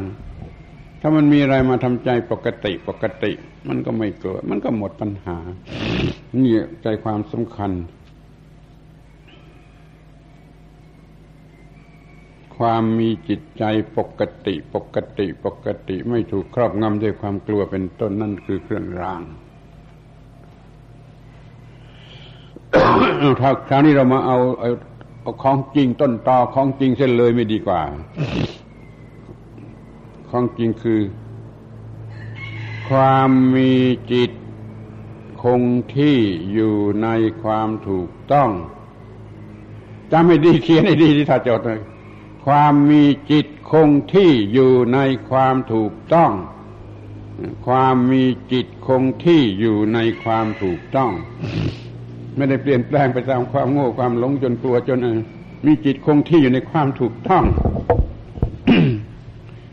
[1.00, 3.32] ถ้ามันมีอะไรมาทำใจปกติปกติ
[3.68, 5.38] มันก็ไม่เกลัวมันก็หมดปัญหา
[6.42, 7.72] นี่ใจความสำคัญ
[12.56, 13.64] ความมีจิตใจ
[13.98, 19.22] ปกติปกติปกติ ไม่ถูกครอบงำด้วยความกลัวเป็นต้นนั่นคือเครื่องราง
[23.68, 24.70] คราวนี้เรามาเอาเอา
[25.22, 27.80] เอาของจริงต้นตอของจริงเส้นเลยไม่ดีกว่า
[30.30, 31.00] ของจริงคือ
[32.88, 33.72] ความมี
[34.12, 34.30] จิต
[35.42, 35.62] คง
[35.96, 36.18] ที่
[36.52, 37.08] อยู่ใน
[37.42, 38.50] ความถูกต้อง
[40.12, 41.80] จำให้ดีเขียนให้ดีที่ถ้าจดเลย
[42.46, 44.98] ความมีจิตคงที่อยู่ใน
[45.30, 46.32] ความถูกต้อง
[47.66, 51.10] ความมีจิตคงที่อยู่ในความถูกต้อง
[52.36, 54.98] ไม่ได้เปลี่ยนแปลงไปตามความโง่ความหลงจนกลัวจน
[55.66, 57.44] มีจิตคงที่อยู่ในความถูกต้อง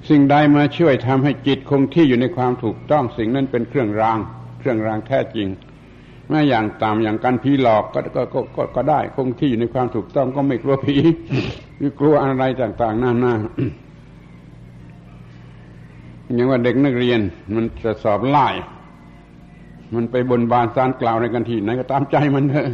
[0.10, 4.20] สิ่งใดมาช่วยทำให้จิตคงที่อยู่ในความถูกต้องสิ่งนั้นเป็นเครื่องราง
[4.60, 5.48] เครื่องรางแท้จริง
[6.30, 10.98] แม้อย่างตามอย่างการผีหลอกก็ก็กก็ก็ได้คงที่อยู่ในความถูกต้องก็ไม่กลัวผี
[11.78, 13.34] หรือกลัวอะไรต่างๆนานา
[16.36, 17.20] อย่างว่าเด็กนักเรียน
[17.56, 18.48] มันจะสอบไล่
[19.96, 22.68] มันไปบนบานสารกล่าวในกันที่ไหนก็ตามใจมันเถอะ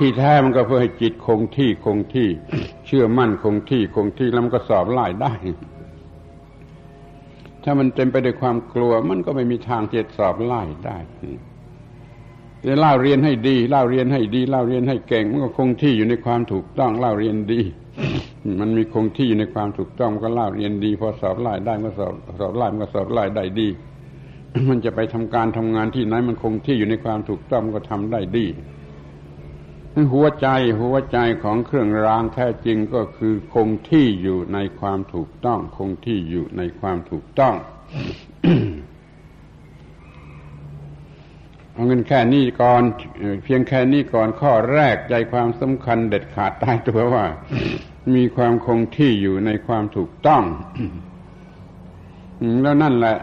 [0.00, 2.28] ที่แท้มันก็เพื่อให้จิตคงที่คงที่
[2.86, 5.32] เชื่อมั่นคงที่คงที่แล้วมันก็สอบไล่ได้
[7.64, 10.98] ถ้ามันเต็มไปด้วยความกลัว มันก็ไม่มีทางจะสอบไล่ได้
[12.80, 17.60] เล่าเรียนให้ดี เล่าเรียนให้ดี เล่าเรียนให้เก่ง มันก็คงที่อยู่ในความถูกต้อง เล่าเรียนดี
[18.60, 23.68] มันมีคงที่อยู่ในความถูกต้องมันก็เล่าเรียนดี พอสอบไล่ได้ก็สอบสอบไล่มันก็สอบไล่ได้ดี
[24.68, 28.46] มันจะไปทำการทำงานที่ไหนมันคงที่อยู่ในความถูกต้องก็ทำได้ดี
[30.12, 30.48] หัวใจ
[30.80, 37.54] หัวใจของเครื่องรางแท้จริงก็คือคงที่อยู่ในความถูกต้อง คงที่อยู่ในความถูกต้อง
[41.72, 42.82] เอาเงินแค่นี้ก่อน
[43.44, 47.24] เพียงแค่นี้ก่อนข้อแรกใจความสำคัญเด็ดขาดตายตัวว่า
[48.14, 50.42] มีความคงที่อยู่ในความถูกต้อง
[52.62, 53.16] แล้วนั่นแหละ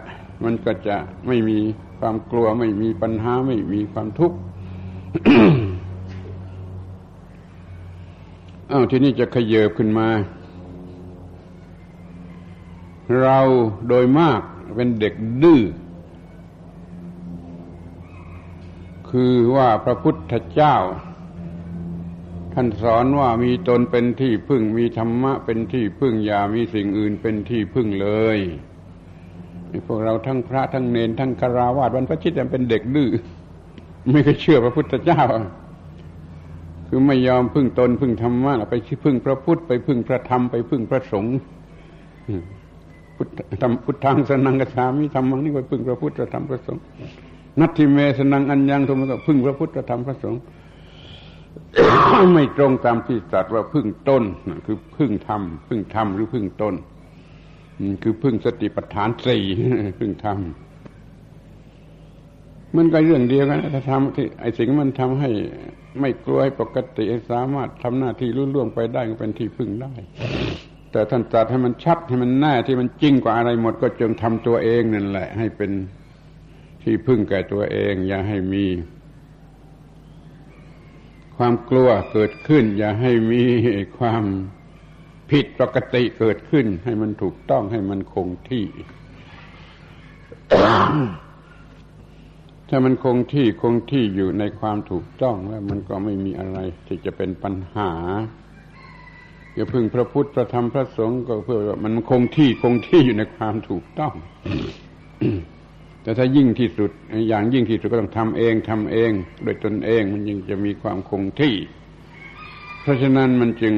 [0.43, 1.59] มันก็จะไม่มี
[1.99, 4.37] ความกลัวไม่มีปัญหาไม่มีความทุกข์
[8.71, 10.07] อ้าวทีนี้จะขยเยบขึ้นมา
[13.21, 13.39] เรา
[13.87, 14.41] โดยมาก
[14.75, 15.61] เป็นเด็กดื้อ
[19.09, 20.75] คือว่าพระพุทธเจ้า
[22.53, 28.39] ท่านสอนว่ามีตนเป็นที่พึ่งมีธรรมะเป็นที่พึ่งอย่ามีสิ่งอื่นเป็นที่พึ่งเลย
[29.87, 33.09] พวกเราทั้งพระทั้งเนนทั้งคาราวาสวันพระชิตเป็นเด็กดื้อ
[34.11, 35.21] ไม่เคยเชื่อพระพุทธเจ้า
[36.89, 41.35] คือไม่ยอมพึ่งตนพึ่งธรรมะไปพึ่งพระพุทธไปพึ่งพระธรรมไปพึ่งพระสงฆ์
[43.15, 46.81] พุทธพุทธังสนังกชามิธรรมังนี่ไปพึ่งพระพุทธพระธรรมพระสงฆ์
[47.59, 50.41] นัตถิเมสนังอัญญังทุมก็พึ่งพระพุทธพระธรรมพระสงฆ์
[52.33, 54.23] ไม่ตรงตามที่ตรัสว่าพึ่งตน
[54.65, 56.73] คือพึ่งธรรมพึ่งธรรมหรือพึ่งตน
[58.03, 59.43] คือพึ่งสติปัฏฐานสี่
[59.99, 65.29] พึ่งทำมันก็เรื่องเดียวกันถ้าทำที่ไอ้สิ่งมันทำให้
[65.99, 69.93] ไม่กลัวให้ปกติสามารถทำหน้าที่รุ่ล่วงไปได้ก็เป็นที่พึ่งได้
[70.91, 75.71] แต่ท่านตรัสให้มันชัดให้มันแน่ที่มันจริงกว่าอะไรหมดก็จงทำตัวเองนั่นแหละ ให้เป็น
[76.83, 78.65] ที่พึ่งแก่ตัวเอง อย่าให้มี
[81.37, 83.43] ความกลัวเกิดขึ้น อย่าให้มี
[83.99, 84.23] ความ
[85.31, 88.65] ผิดปกติเกิดขึ้น ให้มันถูกต้องให้มันคงที่
[92.69, 97.91] ถ้ามันคงที่คงที่อยู่ในความถูกต้องแล้วมันก็ไม่มีอะไรที่จะเป็นปัญหา
[99.53, 104.13] อย่าพึ่งพระพุทธพระธรรมพระสงฆ์ก็เพื่อว่ามันคงที่คงที่อยู่ในความถูกต้อง
[106.03, 106.91] แต่ถ้ายิ่งที่สุด
[107.29, 109.11] อย่างยิ่งที่สุดก็ต้องทำเองทำเอง
[109.43, 111.55] โดยตนเองมันยิ่งจะมีความคงที่
[112.81, 113.75] เพราะฉะนั้นมันจึง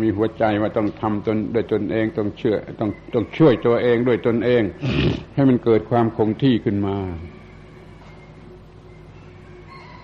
[0.00, 4.62] มีหัวใจว่าต้องทำตนด้วยตนเองต้องเชื่อต้องต้องช่วยตัวเองด้วยตนเอง
[5.34, 6.96] ให้มันเกิดความคงที่ขึ้นมา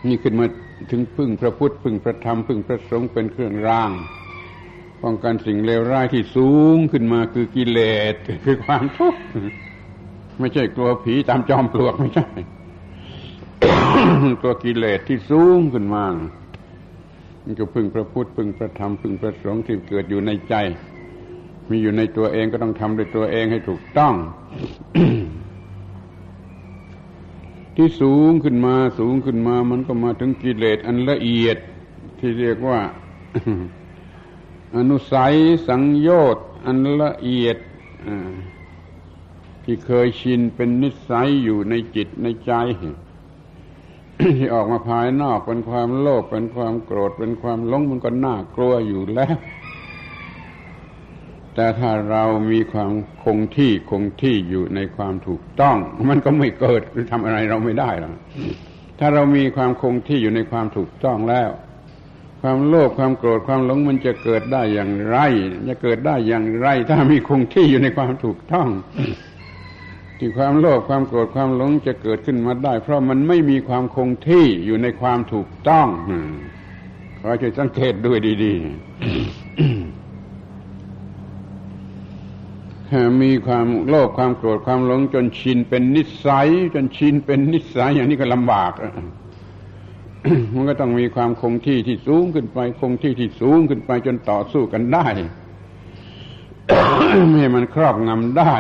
[0.07, 0.47] นี่ขึ้นมา
[0.91, 3.91] ถึงพึ่งพระพุทธพึ่งพระธรรมพึ่งพระสงฆ์เป็นเครื่องร่าง
[5.03, 7.81] ป้องกันสิ่งเลวร้ายที่สูงขึ้นมาคือกิเล
[8.13, 9.21] สคือความทุกข์
[10.41, 12.29] ไม่ใช่กลัวผีตามจอมปลวกไม่ใช่
[14.43, 16.05] ตัวกิเลสที่สูงขึ้นมา
[17.45, 20.55] มันก็พึ่งพระพุทธพึ่งพระธรรมพึ่งพระสงฆ์ที่เกิดอยู่ในใจ
[21.71, 24.15] มีอยู่ในตัวเองก็ต้องทำด้วยตัวเองให้ถูกต้อง
[27.77, 31.59] ที่สูงขึ้นมาสูงขึ้นมามันก็มาถึงกิเลสอันละเอียด
[32.19, 32.81] ที่เรียกว่า
[34.77, 35.35] อนุสัย
[35.69, 37.57] สังโยชน์อันละเอียด
[39.65, 42.53] ที่เคยชินเป็นนิสัยอยู่ในจิตในใจ
[44.39, 49.37] ที่ออกมาภายนอกเป็นความโลภเป็นความโกรธเป็นความหลงมันก็น่ากลัวอยู่แล้ว
[51.55, 52.91] แต่ถ้าเรามีความ
[53.25, 55.77] คงที่คงที่อยู่ในความถูกต้อง
[56.11, 58.15] มันก็ไม่เกิดหรือทำอะไรเราไม่ได้หรอก
[58.99, 61.51] ถ้าเรามีความคงที่อยู่ในความถูกต้องแล้ว
[62.41, 65.19] ความโลภความโกรธความหลงมันจะเกิดได้อย่างไร
[65.69, 68.69] จะเกิดได้อย่างไร ถ้ามีคงที่อยู่ในความถูกต้อง
[70.25, 75.87] ที่ความโลภความโกรธความหลงจะเกิดขึ้นมาได้ เพราะมันไม่มีความคงที่อยู่ในความถูกต้อง
[77.19, 78.61] ขอช่วยสังเกตด้วยดีๆ
[83.23, 88.73] มีความโลภความโกรธความหลง จนชินเป็นนิสัย จนชินเป็นนิสัยอย่างนี้ก็ลำบาก
[90.55, 95.07] มันก็ต้องมีความคงที่ที่สูงขึ้นไป คงที่ที่สูงขึ้นไปจนต่อสู้กันได้
[97.29, 98.55] ไม่ให้มันครอบงำได้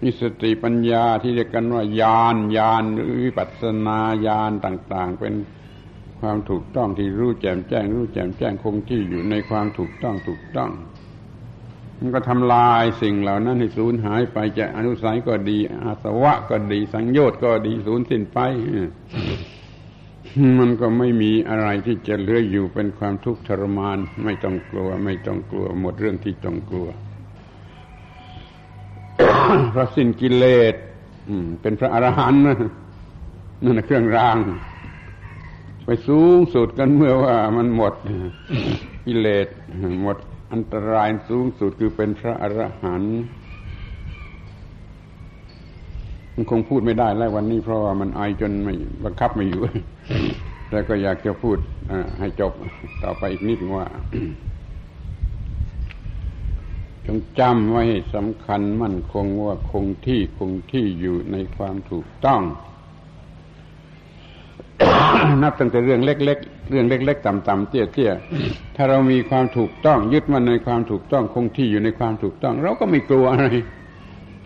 [0.00, 5.34] มีสติปัญญาที่เรียกกันว่าญาณญาณหรือวิปัสสนาญาณต่าง ๆ เป็น
[6.20, 10.70] ความถูกต้องที่รู้แจ่มแจ้ง รู้แจ่มแจ้งคงที่อยู่ในความถูกต้องถูกต้อง
[11.98, 18.38] มันก็ทำลายสิ่งเหล่านั้นให้สูญหายไปจะอนุสัยก็ดี อาสวะก็ดี สังโยชน์ก็ดีสูญสิ้นไป
[20.58, 26.88] มันก็ไม่มีอะไรที่จะเหลืออยู่เป็นความทุกข์ทรมาน ไม่ต้องกลัว ไม่ต้องกลัว หมดเรื่องที่ต้องกลัว
[29.74, 30.74] พระสิ้นกิเลส
[31.62, 34.38] เป็นพระอรหันต์นั่นเครื่องราง
[35.84, 37.94] ไปสูงสุดกันเมื่อว่ามันหมด
[39.06, 39.48] กิเลส
[40.02, 40.16] หมด
[40.52, 43.16] อันตรายสูงสุดคือเป็นพระอรหันต์
[46.34, 49.62] มันคงพูดไม่ได้แล้ววันนี้เพราะว่ามันไอจนไม่บังคับไม่อยู่
[50.70, 51.58] แต่ก็อยากจะพูด
[52.20, 52.52] ให้จบ
[53.04, 53.86] ต่อไปอีกนิดว่า
[57.06, 57.84] จงจำไว้
[58.14, 62.42] สำคัญมั่นคงว่าคงที่คงที่อยู่ในความถูกต้อง
[65.42, 73.46] นับตั้งแต่เรื่องเล็ก ๆ เรื่องเล็ก ๆ ต่ำๆเตี้ยๆถ้าเรามีความถูกต้อง ยึดมันในความถูกต้อง คงที่อยู่ในความถูกต้อง เราก็ไม่กลัวอะไร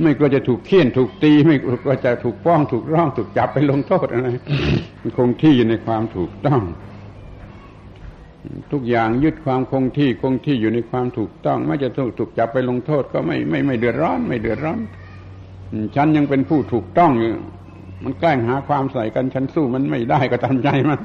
[0.02, 4.28] ไม่กลัวจะถูกเคี่ยนถูกตี ไม่กลัวจะถูกป้องถูกร้อง ถูกจับไปลงโทษอะไร
[5.18, 6.60] คงที่อยู่ในความถูกต้อง
[8.72, 14.80] ทุกอย่างยึดความคงที่คงที่อยู่ในความถูกต้องไม่จะถูกถูกจับไปลงโทษก็ไม่ไม่ไม่เดือดร้อน ไม่เดือดร้อน
[15.96, 17.32] ฉันยังเป็นผู้ถูกต้องอยู่
[18.04, 21.00] มันแกล้งหาความใส่กันฉันสู้มันไม่ได้ก็ตามใจมัน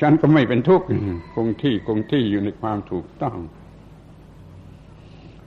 [0.00, 0.86] ฉันก็ไม่เป็นทุกข์
[1.34, 3.36] คงที่คงที่อยู่ในความถูกต้อง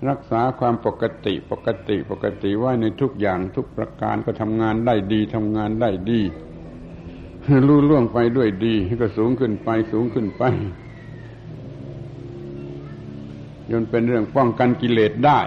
[0.10, 6.22] รักษาความปกติปกติปกติไว้ในทุกอย่างทุกประการก็ทำงานได้ดีทำงานได้ดี
[7.68, 10.44] รู้ล่วงไปด้วยดี ก็สูงขึ้นไปสูงขึ้นไป
[13.72, 15.40] จนเป็นเรื่องป้องกันกิเลสได้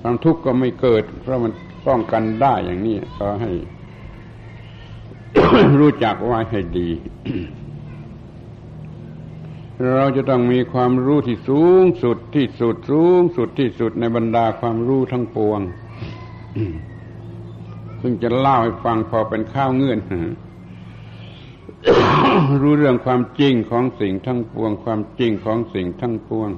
[0.00, 1.52] ความทุกข์ก็ไม่เกิด เพราะมัน
[1.86, 3.50] ป้องกันได้อย่างนี้ก็ให้
[5.80, 6.88] รู้จักไว้ให้ดี
[9.96, 15.60] เราจะต้องมีความรู้ที่สูงสุดที่สุดสูงสุดที่สุดในบรรดาความรู้ทั้งปวง
[18.00, 19.98] ซึ่งจะเล่าให้ฟังพอเป็นข้าวเงื่อน
[22.62, 26.50] รู้เรื่องความจริงของสิ่งทั้งปวง ความจริงของสิ่งทั้งปวง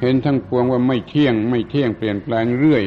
[0.00, 2.82] เห็นทั้งปวงว่าไม่เที่ยง ไม่เที่ยงเปลี่ยนแปลงเรื่อย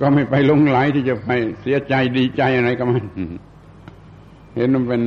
[0.00, 1.30] ก็ไม่ไปลงไหลที่จะไป
[1.60, 3.04] เสียใจดีใจอะไรกับมัน
[4.56, 5.02] เห็นมันเป็น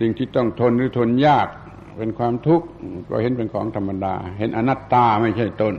[0.00, 1.48] สิ่งที่ต้องทนหรือทนยาก
[1.96, 2.66] เป็นความทุกข์
[3.08, 5.74] ก็เห็นเป็นของธรรมดา เห็นอนัตตาไม่ใช่ตน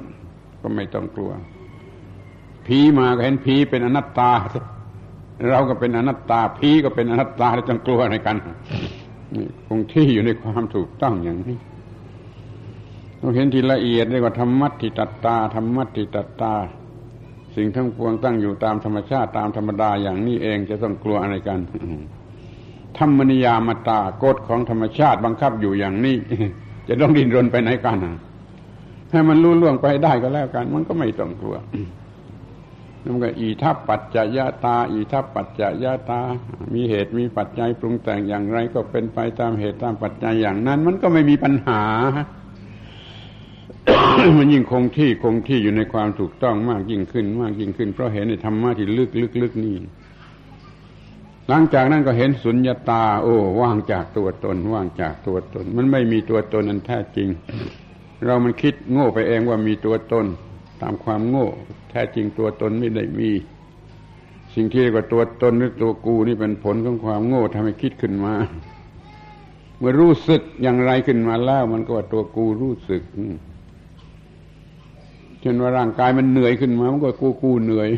[0.62, 1.32] ก็ไม่ต้องกลัว
[2.66, 4.32] ผีมาก็เห็นผีเป็นอนัตตา
[5.48, 8.36] เราก็เป็นอนัตตาผีก็เป็นอนัตตาแล้วจงกลัวอะไรกัน
[9.68, 11.58] คงที่อยู่ในความถูกต้องอย่างนี้
[13.20, 16.54] เราเห็นทีละเอียดเรียกว่าธรรมัติตัตตาธรรมัติตัตตา
[17.56, 21.60] สสิ่งทั้งปวงตั้งอยู่ตามธรรมชาติตามธรรมดาอย่างนี้เองจะต้องกลัวอะไรกัน
[22.98, 26.16] ธรรมนิยามตากฎของธรรมชาติบังคับอยู่อย่างนี้
[26.88, 27.98] จะต้องดิ้นรนไปไหนกัน
[29.12, 31.56] ให้มันรู้ล่วงไปได้ก็แล้วกัน มันก็ไม่ต้องกลัว
[33.06, 36.22] นั่นก็อีทัพปัจจยตา อีทัพปัจจยตา
[36.74, 41.84] มีเหตุมีปัจจัยปรุงแต่งอย่างไร ก็เป็นไปตามเหตุตามปัจจัยอย่างนั้น มันก็ไม่มีปัญหา
[44.38, 49.76] มันยิ่งคงที่คงที่อยู่ในความถูกต้องมากยิ่งขึ้น มากยิ่งขึ้น เพราะเห็นในธรรมะที่ลึกลึกลึกนี่
[51.50, 57.30] หลังจากนั้นก็เห็นสุญญาตา โอ้ว่างจากตัวตน ว่างจากตัวตน มันไม่มีตัวตนนั้นแท้จริง
[58.26, 60.26] เรามันคิดโง่ไปเองว่ามีตัวตน
[60.82, 61.48] ตามความโง่
[61.90, 63.30] แท้จริงตัวตนไม่ได้มี
[64.56, 68.34] สิ่งที่เรียกว่าตัวตนหรือตัวกูนี่เป็นผลของความโง่ทำให้คิดขึ้นมา
[69.78, 73.04] เมื่อรู้สึกอย่างไรขึ้นมาแล้วมันก็ว่าตัวกูรู้สึก
[75.42, 77.90] เช่นว่าร่างกายมันเหนื่อยขึ้นมา มันก็กูกูเหนื่อย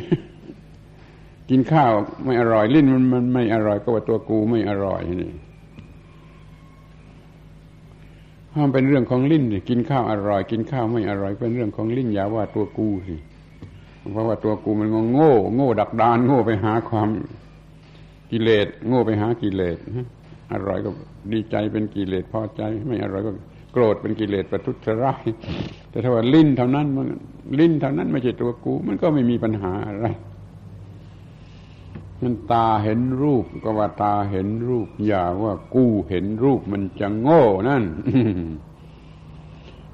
[1.49, 1.91] กินข้าว
[2.23, 5.31] ไม่อร่อยลิ้นมันมันไม่อร่อย ก็ว่าตัวกูไม่อร่อยนี่
[8.55, 13.15] ห้ามเป็นเรื่องของลิ้นกินข้าวอร่อย กินข้าวไม่อร่อยเป็นเรื่องของลิ้นอย่าว่าตัวกูสิ
[14.11, 17.09] เพราะว่าตัวกูมันงโง่ โง่ดักดาน โง่ไปหาความ
[18.31, 19.77] กิเลส โง่ไปหากิเลส
[20.51, 20.89] อร่อยก็
[21.33, 23.31] ดีใจเป็นกิเลสพอใจ ไม่อร่อยก็
[23.73, 25.25] โกรธเป็นกิเลสประทุษร้าย
[25.89, 27.07] แต่ถ้าว่าลิ้นเท่านั้นมัน
[27.59, 30.07] ลิ้นเท่านั้นไม่ใช่ตัวกู มันก็ไม่มีปัญหาอะไร
[32.21, 37.83] มันตาเห็นรูปก็ว่าตาเห็นรูป อย่าว่ากูเห็นรูปมันจะโง่นั่น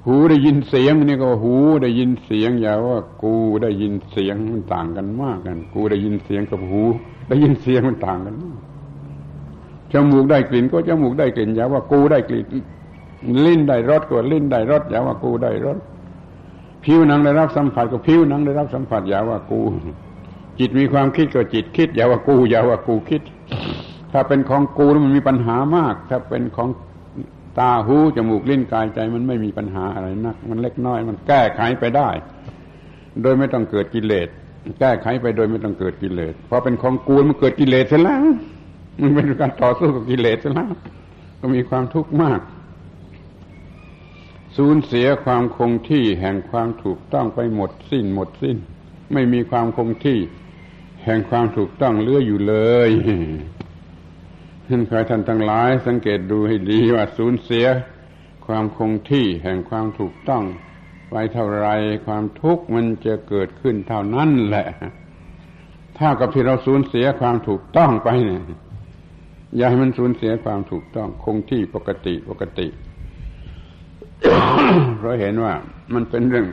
[0.06, 6.82] หูได้ยินเสียงนี่ก็หูได้ยินเสียงอย่าว่ากูได้ยินเสียงมันต่างกันมากกัน กูได้ยินเสียงกับหู
[7.28, 8.58] ได้ยินเสียงมันต่างกันมาก
[9.92, 12.46] จมูกได้กลิ่นก็จมูกได้กลิ่นอย่าว่ากูได้กลิ่น
[13.44, 15.78] ลิ้นได้รสก็ลิ้นได้รสอย่าว่ากูได้รส
[16.84, 19.60] ผิวหนังได้รับสัมผัสก็ผิวหนังได้รับสัมผัสอย่าว่ากู
[20.58, 23.22] จิตมีความคิดก็จิตคิดอย่าว่ากูอย่าว่ากูคิด
[24.12, 26.68] ถ้าเป็นของกูมันมีปัญหามาก ถ้าเป็นของ
[27.58, 32.08] ตาหูจมูกลิ้นกายใจมันไม่มีปัญหาอะไรนัก มันเล็กน้อย มันแก้ไขไปได้
[33.22, 34.28] โดยไม่ต้องเกิดกิเลส
[34.80, 38.24] แก้ไขไปโดยไม่ต้องเกิดกิเลสพราะเป็นของกูมันเกิดกิเลสเสียแล้ว
[39.00, 40.72] มันเป็นการต่อสู้กับกิเลสเสียแล้ว
[41.40, 42.40] ก็มีความทุกข์มาก
[44.56, 48.56] สูญเสียความคงที่แห่งความถูกต้องไปหมดสิ้นหมดสิ้น
[49.12, 50.18] ไม่มีความคงที่
[51.04, 52.54] แห่งความถูกต้องเลืออยู่เล
[52.88, 52.90] ย
[54.70, 57.66] ท่านคอยท่านทั้งหลาย สังเกตดูให้ดีว่าสูญเสีย
[58.46, 60.44] ความคงที่แห่งความถูกต้อง
[61.10, 61.68] ไปเท่าไร
[62.06, 64.68] ความทุกข์มันจะเกิดขึ้นเท่านั้นแหละ
[65.98, 68.42] ถ้ากับที่เราสูญเสียความถูกต้องไปเนี่ย
[69.56, 72.66] อย่าให้มันสูญเสียความถูกต้องคงที่ปกติปกติ
[74.98, 75.54] เพราะเห็นว่า
[75.94, 76.46] มันเป็นเรื่อง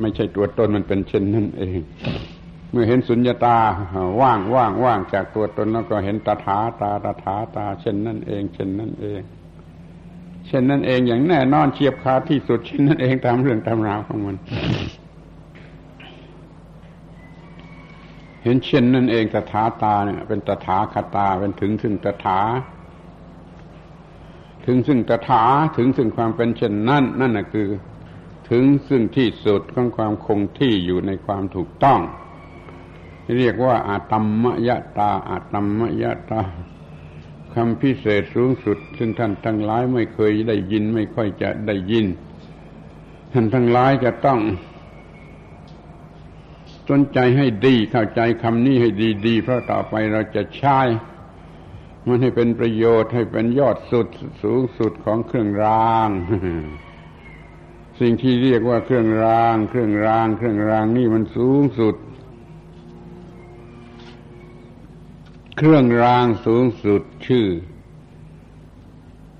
[0.00, 1.80] ไม่ใช่ตัวตนมันเป็นเช่นนั้นเอง
[2.72, 3.58] เมื่อเห็นสุญญาตา
[4.20, 9.20] ว่างว่างว่างจากตัวตนแล้วก็เห็นตถาตาตถาตา เช่นนั้นเอง เช่นนั้นเอง
[10.46, 14.36] เช่นนั้นเองอย่างแน่นอนเฉียบขาที่สุดเช่นนั้นเองตามเรื่องตามราวของมัน
[18.42, 22.40] เห็นเช่นนั้นเองตถาตาเนี่ย เป็นตถาคตาเป็นถึงถึงตถา
[24.66, 25.44] ถึงซึ่งตถา
[25.76, 27.68] ถึงซึ่งความเป็นเช่นนั้นนั่นนะคือ
[28.50, 32.00] ถึงซึ่งที่สุดของความคงที่อยู่ในความถูกต้อง
[33.38, 36.40] เรียกว่าอาตมมยตาอาตมมยตา
[37.54, 42.06] คำพิเศษสูงสุด ซึ่งท่านทั้งหลายไม่เคยได้ยินไม่ค่อยจะได้ยิน
[43.32, 44.40] ท่านทั้งหลายจะต้อง
[46.88, 48.90] สนใจให้ดีเข้าใจคำนี้ให้
[49.26, 50.80] ดีๆเพราะต่อไปเราจะใช้
[52.06, 54.08] มันให้เป็นประโยชน์ให้เป็นยอดสุด
[54.42, 56.08] สูงสุดของเครื่องราง
[58.00, 61.96] สิ่งที่เรียกว่าเครื่องราง เครื่องราง เครื่องรางนี่มันสูงสุด
[65.56, 67.46] เครื่องรางสูงสุดชื่อ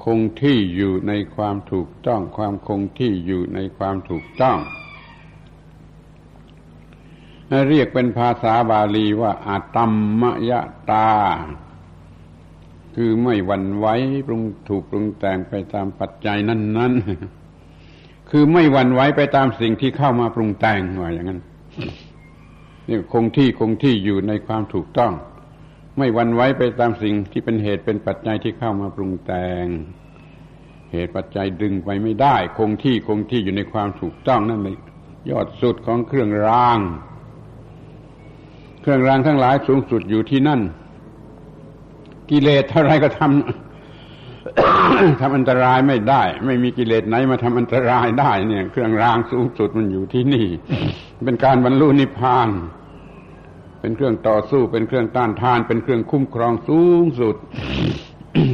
[0.05, 4.59] คงที่อยู่ในความถูกต้อง ความคงที่อยู่ในความถูกต้อง
[7.69, 10.53] เรียกเป็นภาษาบาลีว่าอาตัมมย
[10.91, 11.11] ตา
[12.95, 13.87] คือไม่หวั่นไหว
[14.27, 16.93] ปรุงถูกปรุงแต่งไปตามปัจจัยนั้น
[17.63, 21.41] ๆ คือไม่หวั่นไหวไปตามสิ่งที่เข้ามาปรุงแต่งว่าอย่างนั้น
[22.89, 25.13] นี่คงที่คงที่อยู่ในความถูกต้อง
[25.99, 29.67] ไม่วันไหวไปตามสิ่งที่เป็นเหตุเป็นปัจจัยที่เข้ามาปรุงแต่ง
[30.93, 34.77] เหตุปัจจัยดึงไปไม่ได้ คงที่คงที่อยู่ในความถูกต้องนั่นเลย
[35.31, 36.79] ยอดสุดของเครื่องราง
[38.81, 40.61] เครื่องรางทั้งหลายสูงสุดอยู่ที่นั่น
[42.31, 50.47] กิเลสเท่าไรก็ทำทำอันตรายไม่ได้ ไม่มีกิเลสไหนมาทำอันตรายได้เนี่ย เครื่องรางสูงสุดมันอยู่ที่นี่
[51.25, 52.49] เป็นการบรรลุนิพพาน
[53.83, 57.37] เป็นเครื่องต่อสู้ เป็นเครื่องต้านทาน เป็นเครื่องคุ้มครองสูงสุด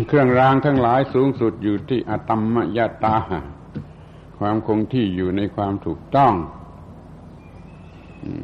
[0.08, 3.16] เครื่องรางทั้งหลายสูงสุดอยู่ที่อตมมยตา
[4.38, 6.32] ความคงที่อยู่ในความถูกต้อง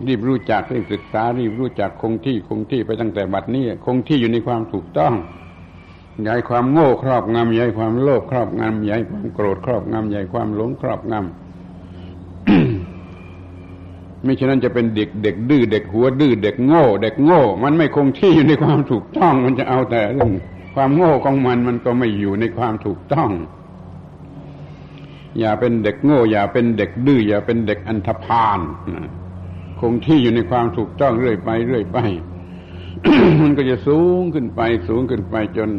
[0.07, 5.15] รีบรู้จักรีบศึกษา รีบรู้จักคงที่คงที่ไปตั้งแต่บัดนี้คงที่อยู่ในความถูกต้อง
[6.27, 11.44] ย้ายความโง่ครอบงำย้ายความโลภครอบงำย้ายความโกรธครอบงำย้ายความหลงครอบงำ
[14.25, 20.33] ไม่ฉะนั้นจะเป็นเด็กเด็กดื้อเด็กหัวดื้อเด็กโง่ เด็กโง่ มันไม่คงที่อยู่ในความถูกต้อง มันจะเอาแต่เรื่อง
[20.75, 23.31] ความโง่ของมันมันก็ไม่อยู่ในความถูกต้อง
[25.39, 28.61] อย่าเป็นเด็กโง่ อย่าเป็นเด็กดื้ออย่าเป็นเด็กอันธพาล
[29.81, 31.99] คงที่อยู่ในความถูกต้องเรื่อยไปเรื่อยไป
[33.43, 35.71] มันก็จะสูงขึ้นไป สูงขึ้นไปจน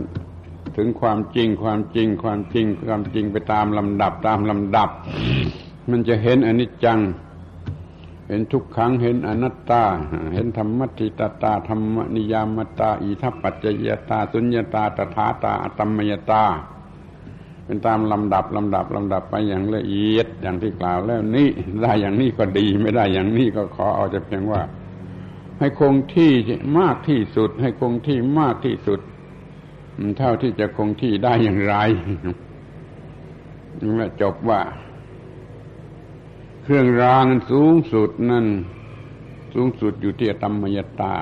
[0.78, 4.90] ถึงความจริงความจริงความจริงความจริงไปตามลำดับตามลำดับ
[5.90, 7.00] มันจะเห็นอนิจจัง
[8.28, 9.84] เห็นทุกครั้งเห็นอนัตตา
[10.34, 16.44] เห็นธรรมติตาตาธรรมนิยามตา อิทัปปัจจยตา สุญญตาตถาตาอตมยตา
[17.66, 21.50] เป็นตามลำดับลำดับลำดับไปอย่างละเอียดอย่างที่กล่าวแล้วนี่
[21.82, 24.62] ได้อย่างนี้ก็ดีไม่ได้อย่างนี้ก็ขอเอาจะเพียงว่า
[25.60, 26.32] ให้คงที่
[26.80, 29.00] มากที่สุด ให้คงที่มากที่สุด
[30.18, 31.76] เท่าที่จะคงที่ได้อย่างไร
[33.82, 34.62] นี่จบว่า
[36.68, 38.46] เครื่องรางสูงสุดนั่น
[39.54, 41.16] สูงสุดอยู่ที่ธรรมยตา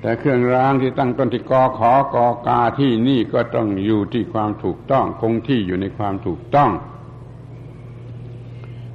[0.00, 6.70] แต่เครื่องรางที่ตั้งต้นที่กอขอกอกาที่นี่ก็ต้องอยู่ที่ความถูกต้อง คงที่อยู่ในความถูกต้อง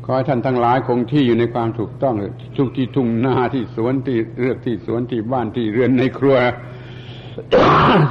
[0.06, 2.16] ขอให้ท่านทั้งหลายคงที่อยู่ในความถูกต้อง
[2.58, 6.38] ทุกที่ทุ่งนาที่สวนที่เรือกที่สวนที่บ้านที่เรือนในครัว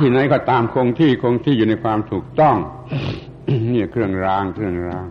[0.01, 2.57] ที่ไหนก็ตามคงที่คงที่อยู่ในความถูกต้อง
[3.73, 5.09] นี่เครื่องรางเครื่องราง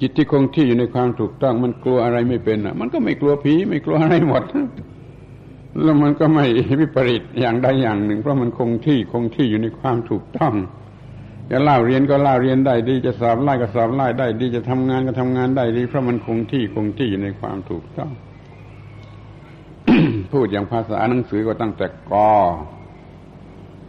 [0.00, 4.42] จิตที่คงที่อยู่ในความถูกต้อง มันกลัวอะไรไม่เป็นอะ มันก็ไม่กลัวผีไม่กลัวอะไรหมด
[5.82, 6.46] แล้วมันก็ไม่
[6.80, 10.54] วิปริตอย่างใดอย่างหนึ่ง เพราะมันคงที่คงที่อยู่ในความถูกต้อง
[11.50, 18.10] จะเล่าเรียนก็เล่าเรียนได้ดีจะสอบไล่ก็สอบไล่ได้ดีจะทำงานก็ทำงานได้ดีเพราะมันคงที่คงที่อยู่ในความถูกต้อง
[20.32, 22.32] พูดอย่างภาษาหนังสือก็ตั้งแต่กอ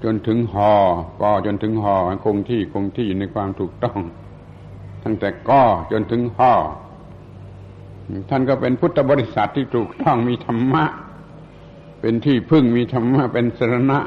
[0.04, 0.76] จนถึงหอ
[1.22, 1.96] กอจนถึงหอ
[2.26, 4.00] คงที่คงที่อยู่ในความถูกต้อง
[5.04, 6.54] ตั้งแต่ก้อจนถึงห่อ
[8.30, 10.86] ท่านก็เป็นพุทธบริษัทที่ถูกต้องมีธรรมะ
[12.02, 14.00] เป็นที่พึ่งมีธรรมะเป็นสรณะ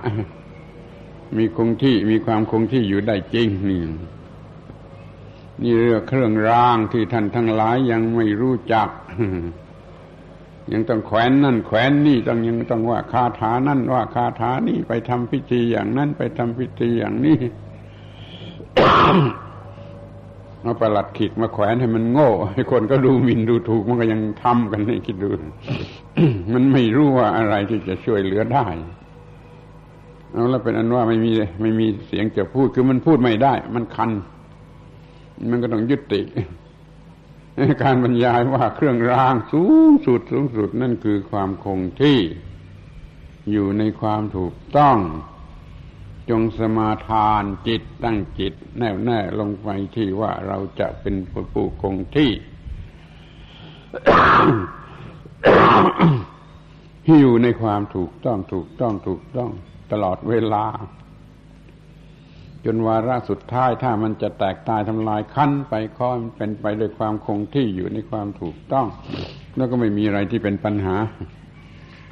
[1.37, 3.83] มีคงที่มีความคงที่อยู่ได้จริงนี่
[5.63, 8.89] นี่เรื่องเครื่องรางที่ท่านทั้งหลายยังไม่รู้จัก
[10.73, 17.39] ยังต้องแขวนนั่นแขวนนี่ต้องยังต้องว่าคาถานั่นว่าคาถานี่ไปทำพิธีอย่างนั้นไปทำพิธีอย่างนี้
[20.65, 25.29] เอาประหลัดขิกมาแขวนให้มันโง่ให้คนก็ดูหมิ่นดูถูกมันก็ยังทำกันนี่คิดดู
[26.53, 28.67] มันไม่รู้ว่าอะไรที่จะช่วยเหลือได้
[30.33, 34.11] เอาแล้วเป็นอันว่าไม่มีไม่มีเสียงจะพูดคือมันพูดไม่ได้ มันคัน
[35.51, 36.21] มันก็ต้องยุติ
[37.83, 42.19] การบรรยายว่าเครื่องรางสูงสุดสูงสุดนั่นคือความคงที่
[43.51, 44.97] อยู่ในความถูกต้อง
[46.31, 51.15] จงสมาทานจิตตั้งจิต แน่วแน่ลงไปที่ว่าเราจะเป็น
[51.53, 52.33] ผู้คงที่
[57.05, 59.51] ที่อยู่ในความถูกต้องถูกต้องถูกต้อง
[59.93, 60.65] ตลอดเวลา
[62.65, 68.87] จนวาระสุดท้ายถ้ามันจะแตกตายทำลายขั้นไปข้อมันเป็นไปด้วยความคงที่อยู่ในความถูกต้อง
[69.57, 70.97] แล้วก็ไม่มีอะไรที่เป็นปัญหา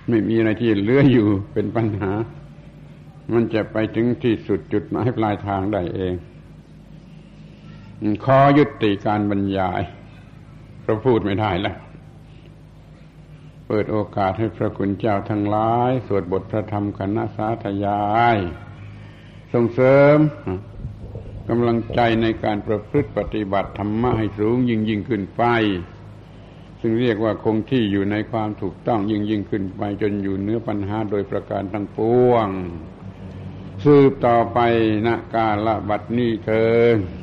[0.08, 2.10] ไม่มีอะไรที่เหลืออยู่เป็นปัญหา
[3.32, 6.14] มันจะไปถึงที่สุดจุดหมายปลายทางได้เอง
[8.24, 9.82] ขอยุติการบรรยาย
[10.80, 11.76] เพราะพูดไม่ได้แล้ว
[13.66, 18.02] เปิดโอกาสให้พระคุณเจ้าทั้งหลาย สวดบทพระธรรมคณะสาธยา
[18.34, 18.36] ย
[19.52, 20.18] ส่งเสริม
[21.48, 25.42] กำลังใจในการประพฤติปฏิบัติธรรมะให้สูงยิ่งยิ่งขึ้นไป
[26.80, 32.48] ซึ่งเรียกว่าคงที่อยู่ในความถูกต้องยิ่งยิ่งขึ้นไป จนอยู่เนื้อปัญหาโดยประการทั้งปวง
[33.84, 34.58] สืบต่อไป
[35.06, 36.66] นะกาลบัดนี้เถิ
[36.96, 37.21] น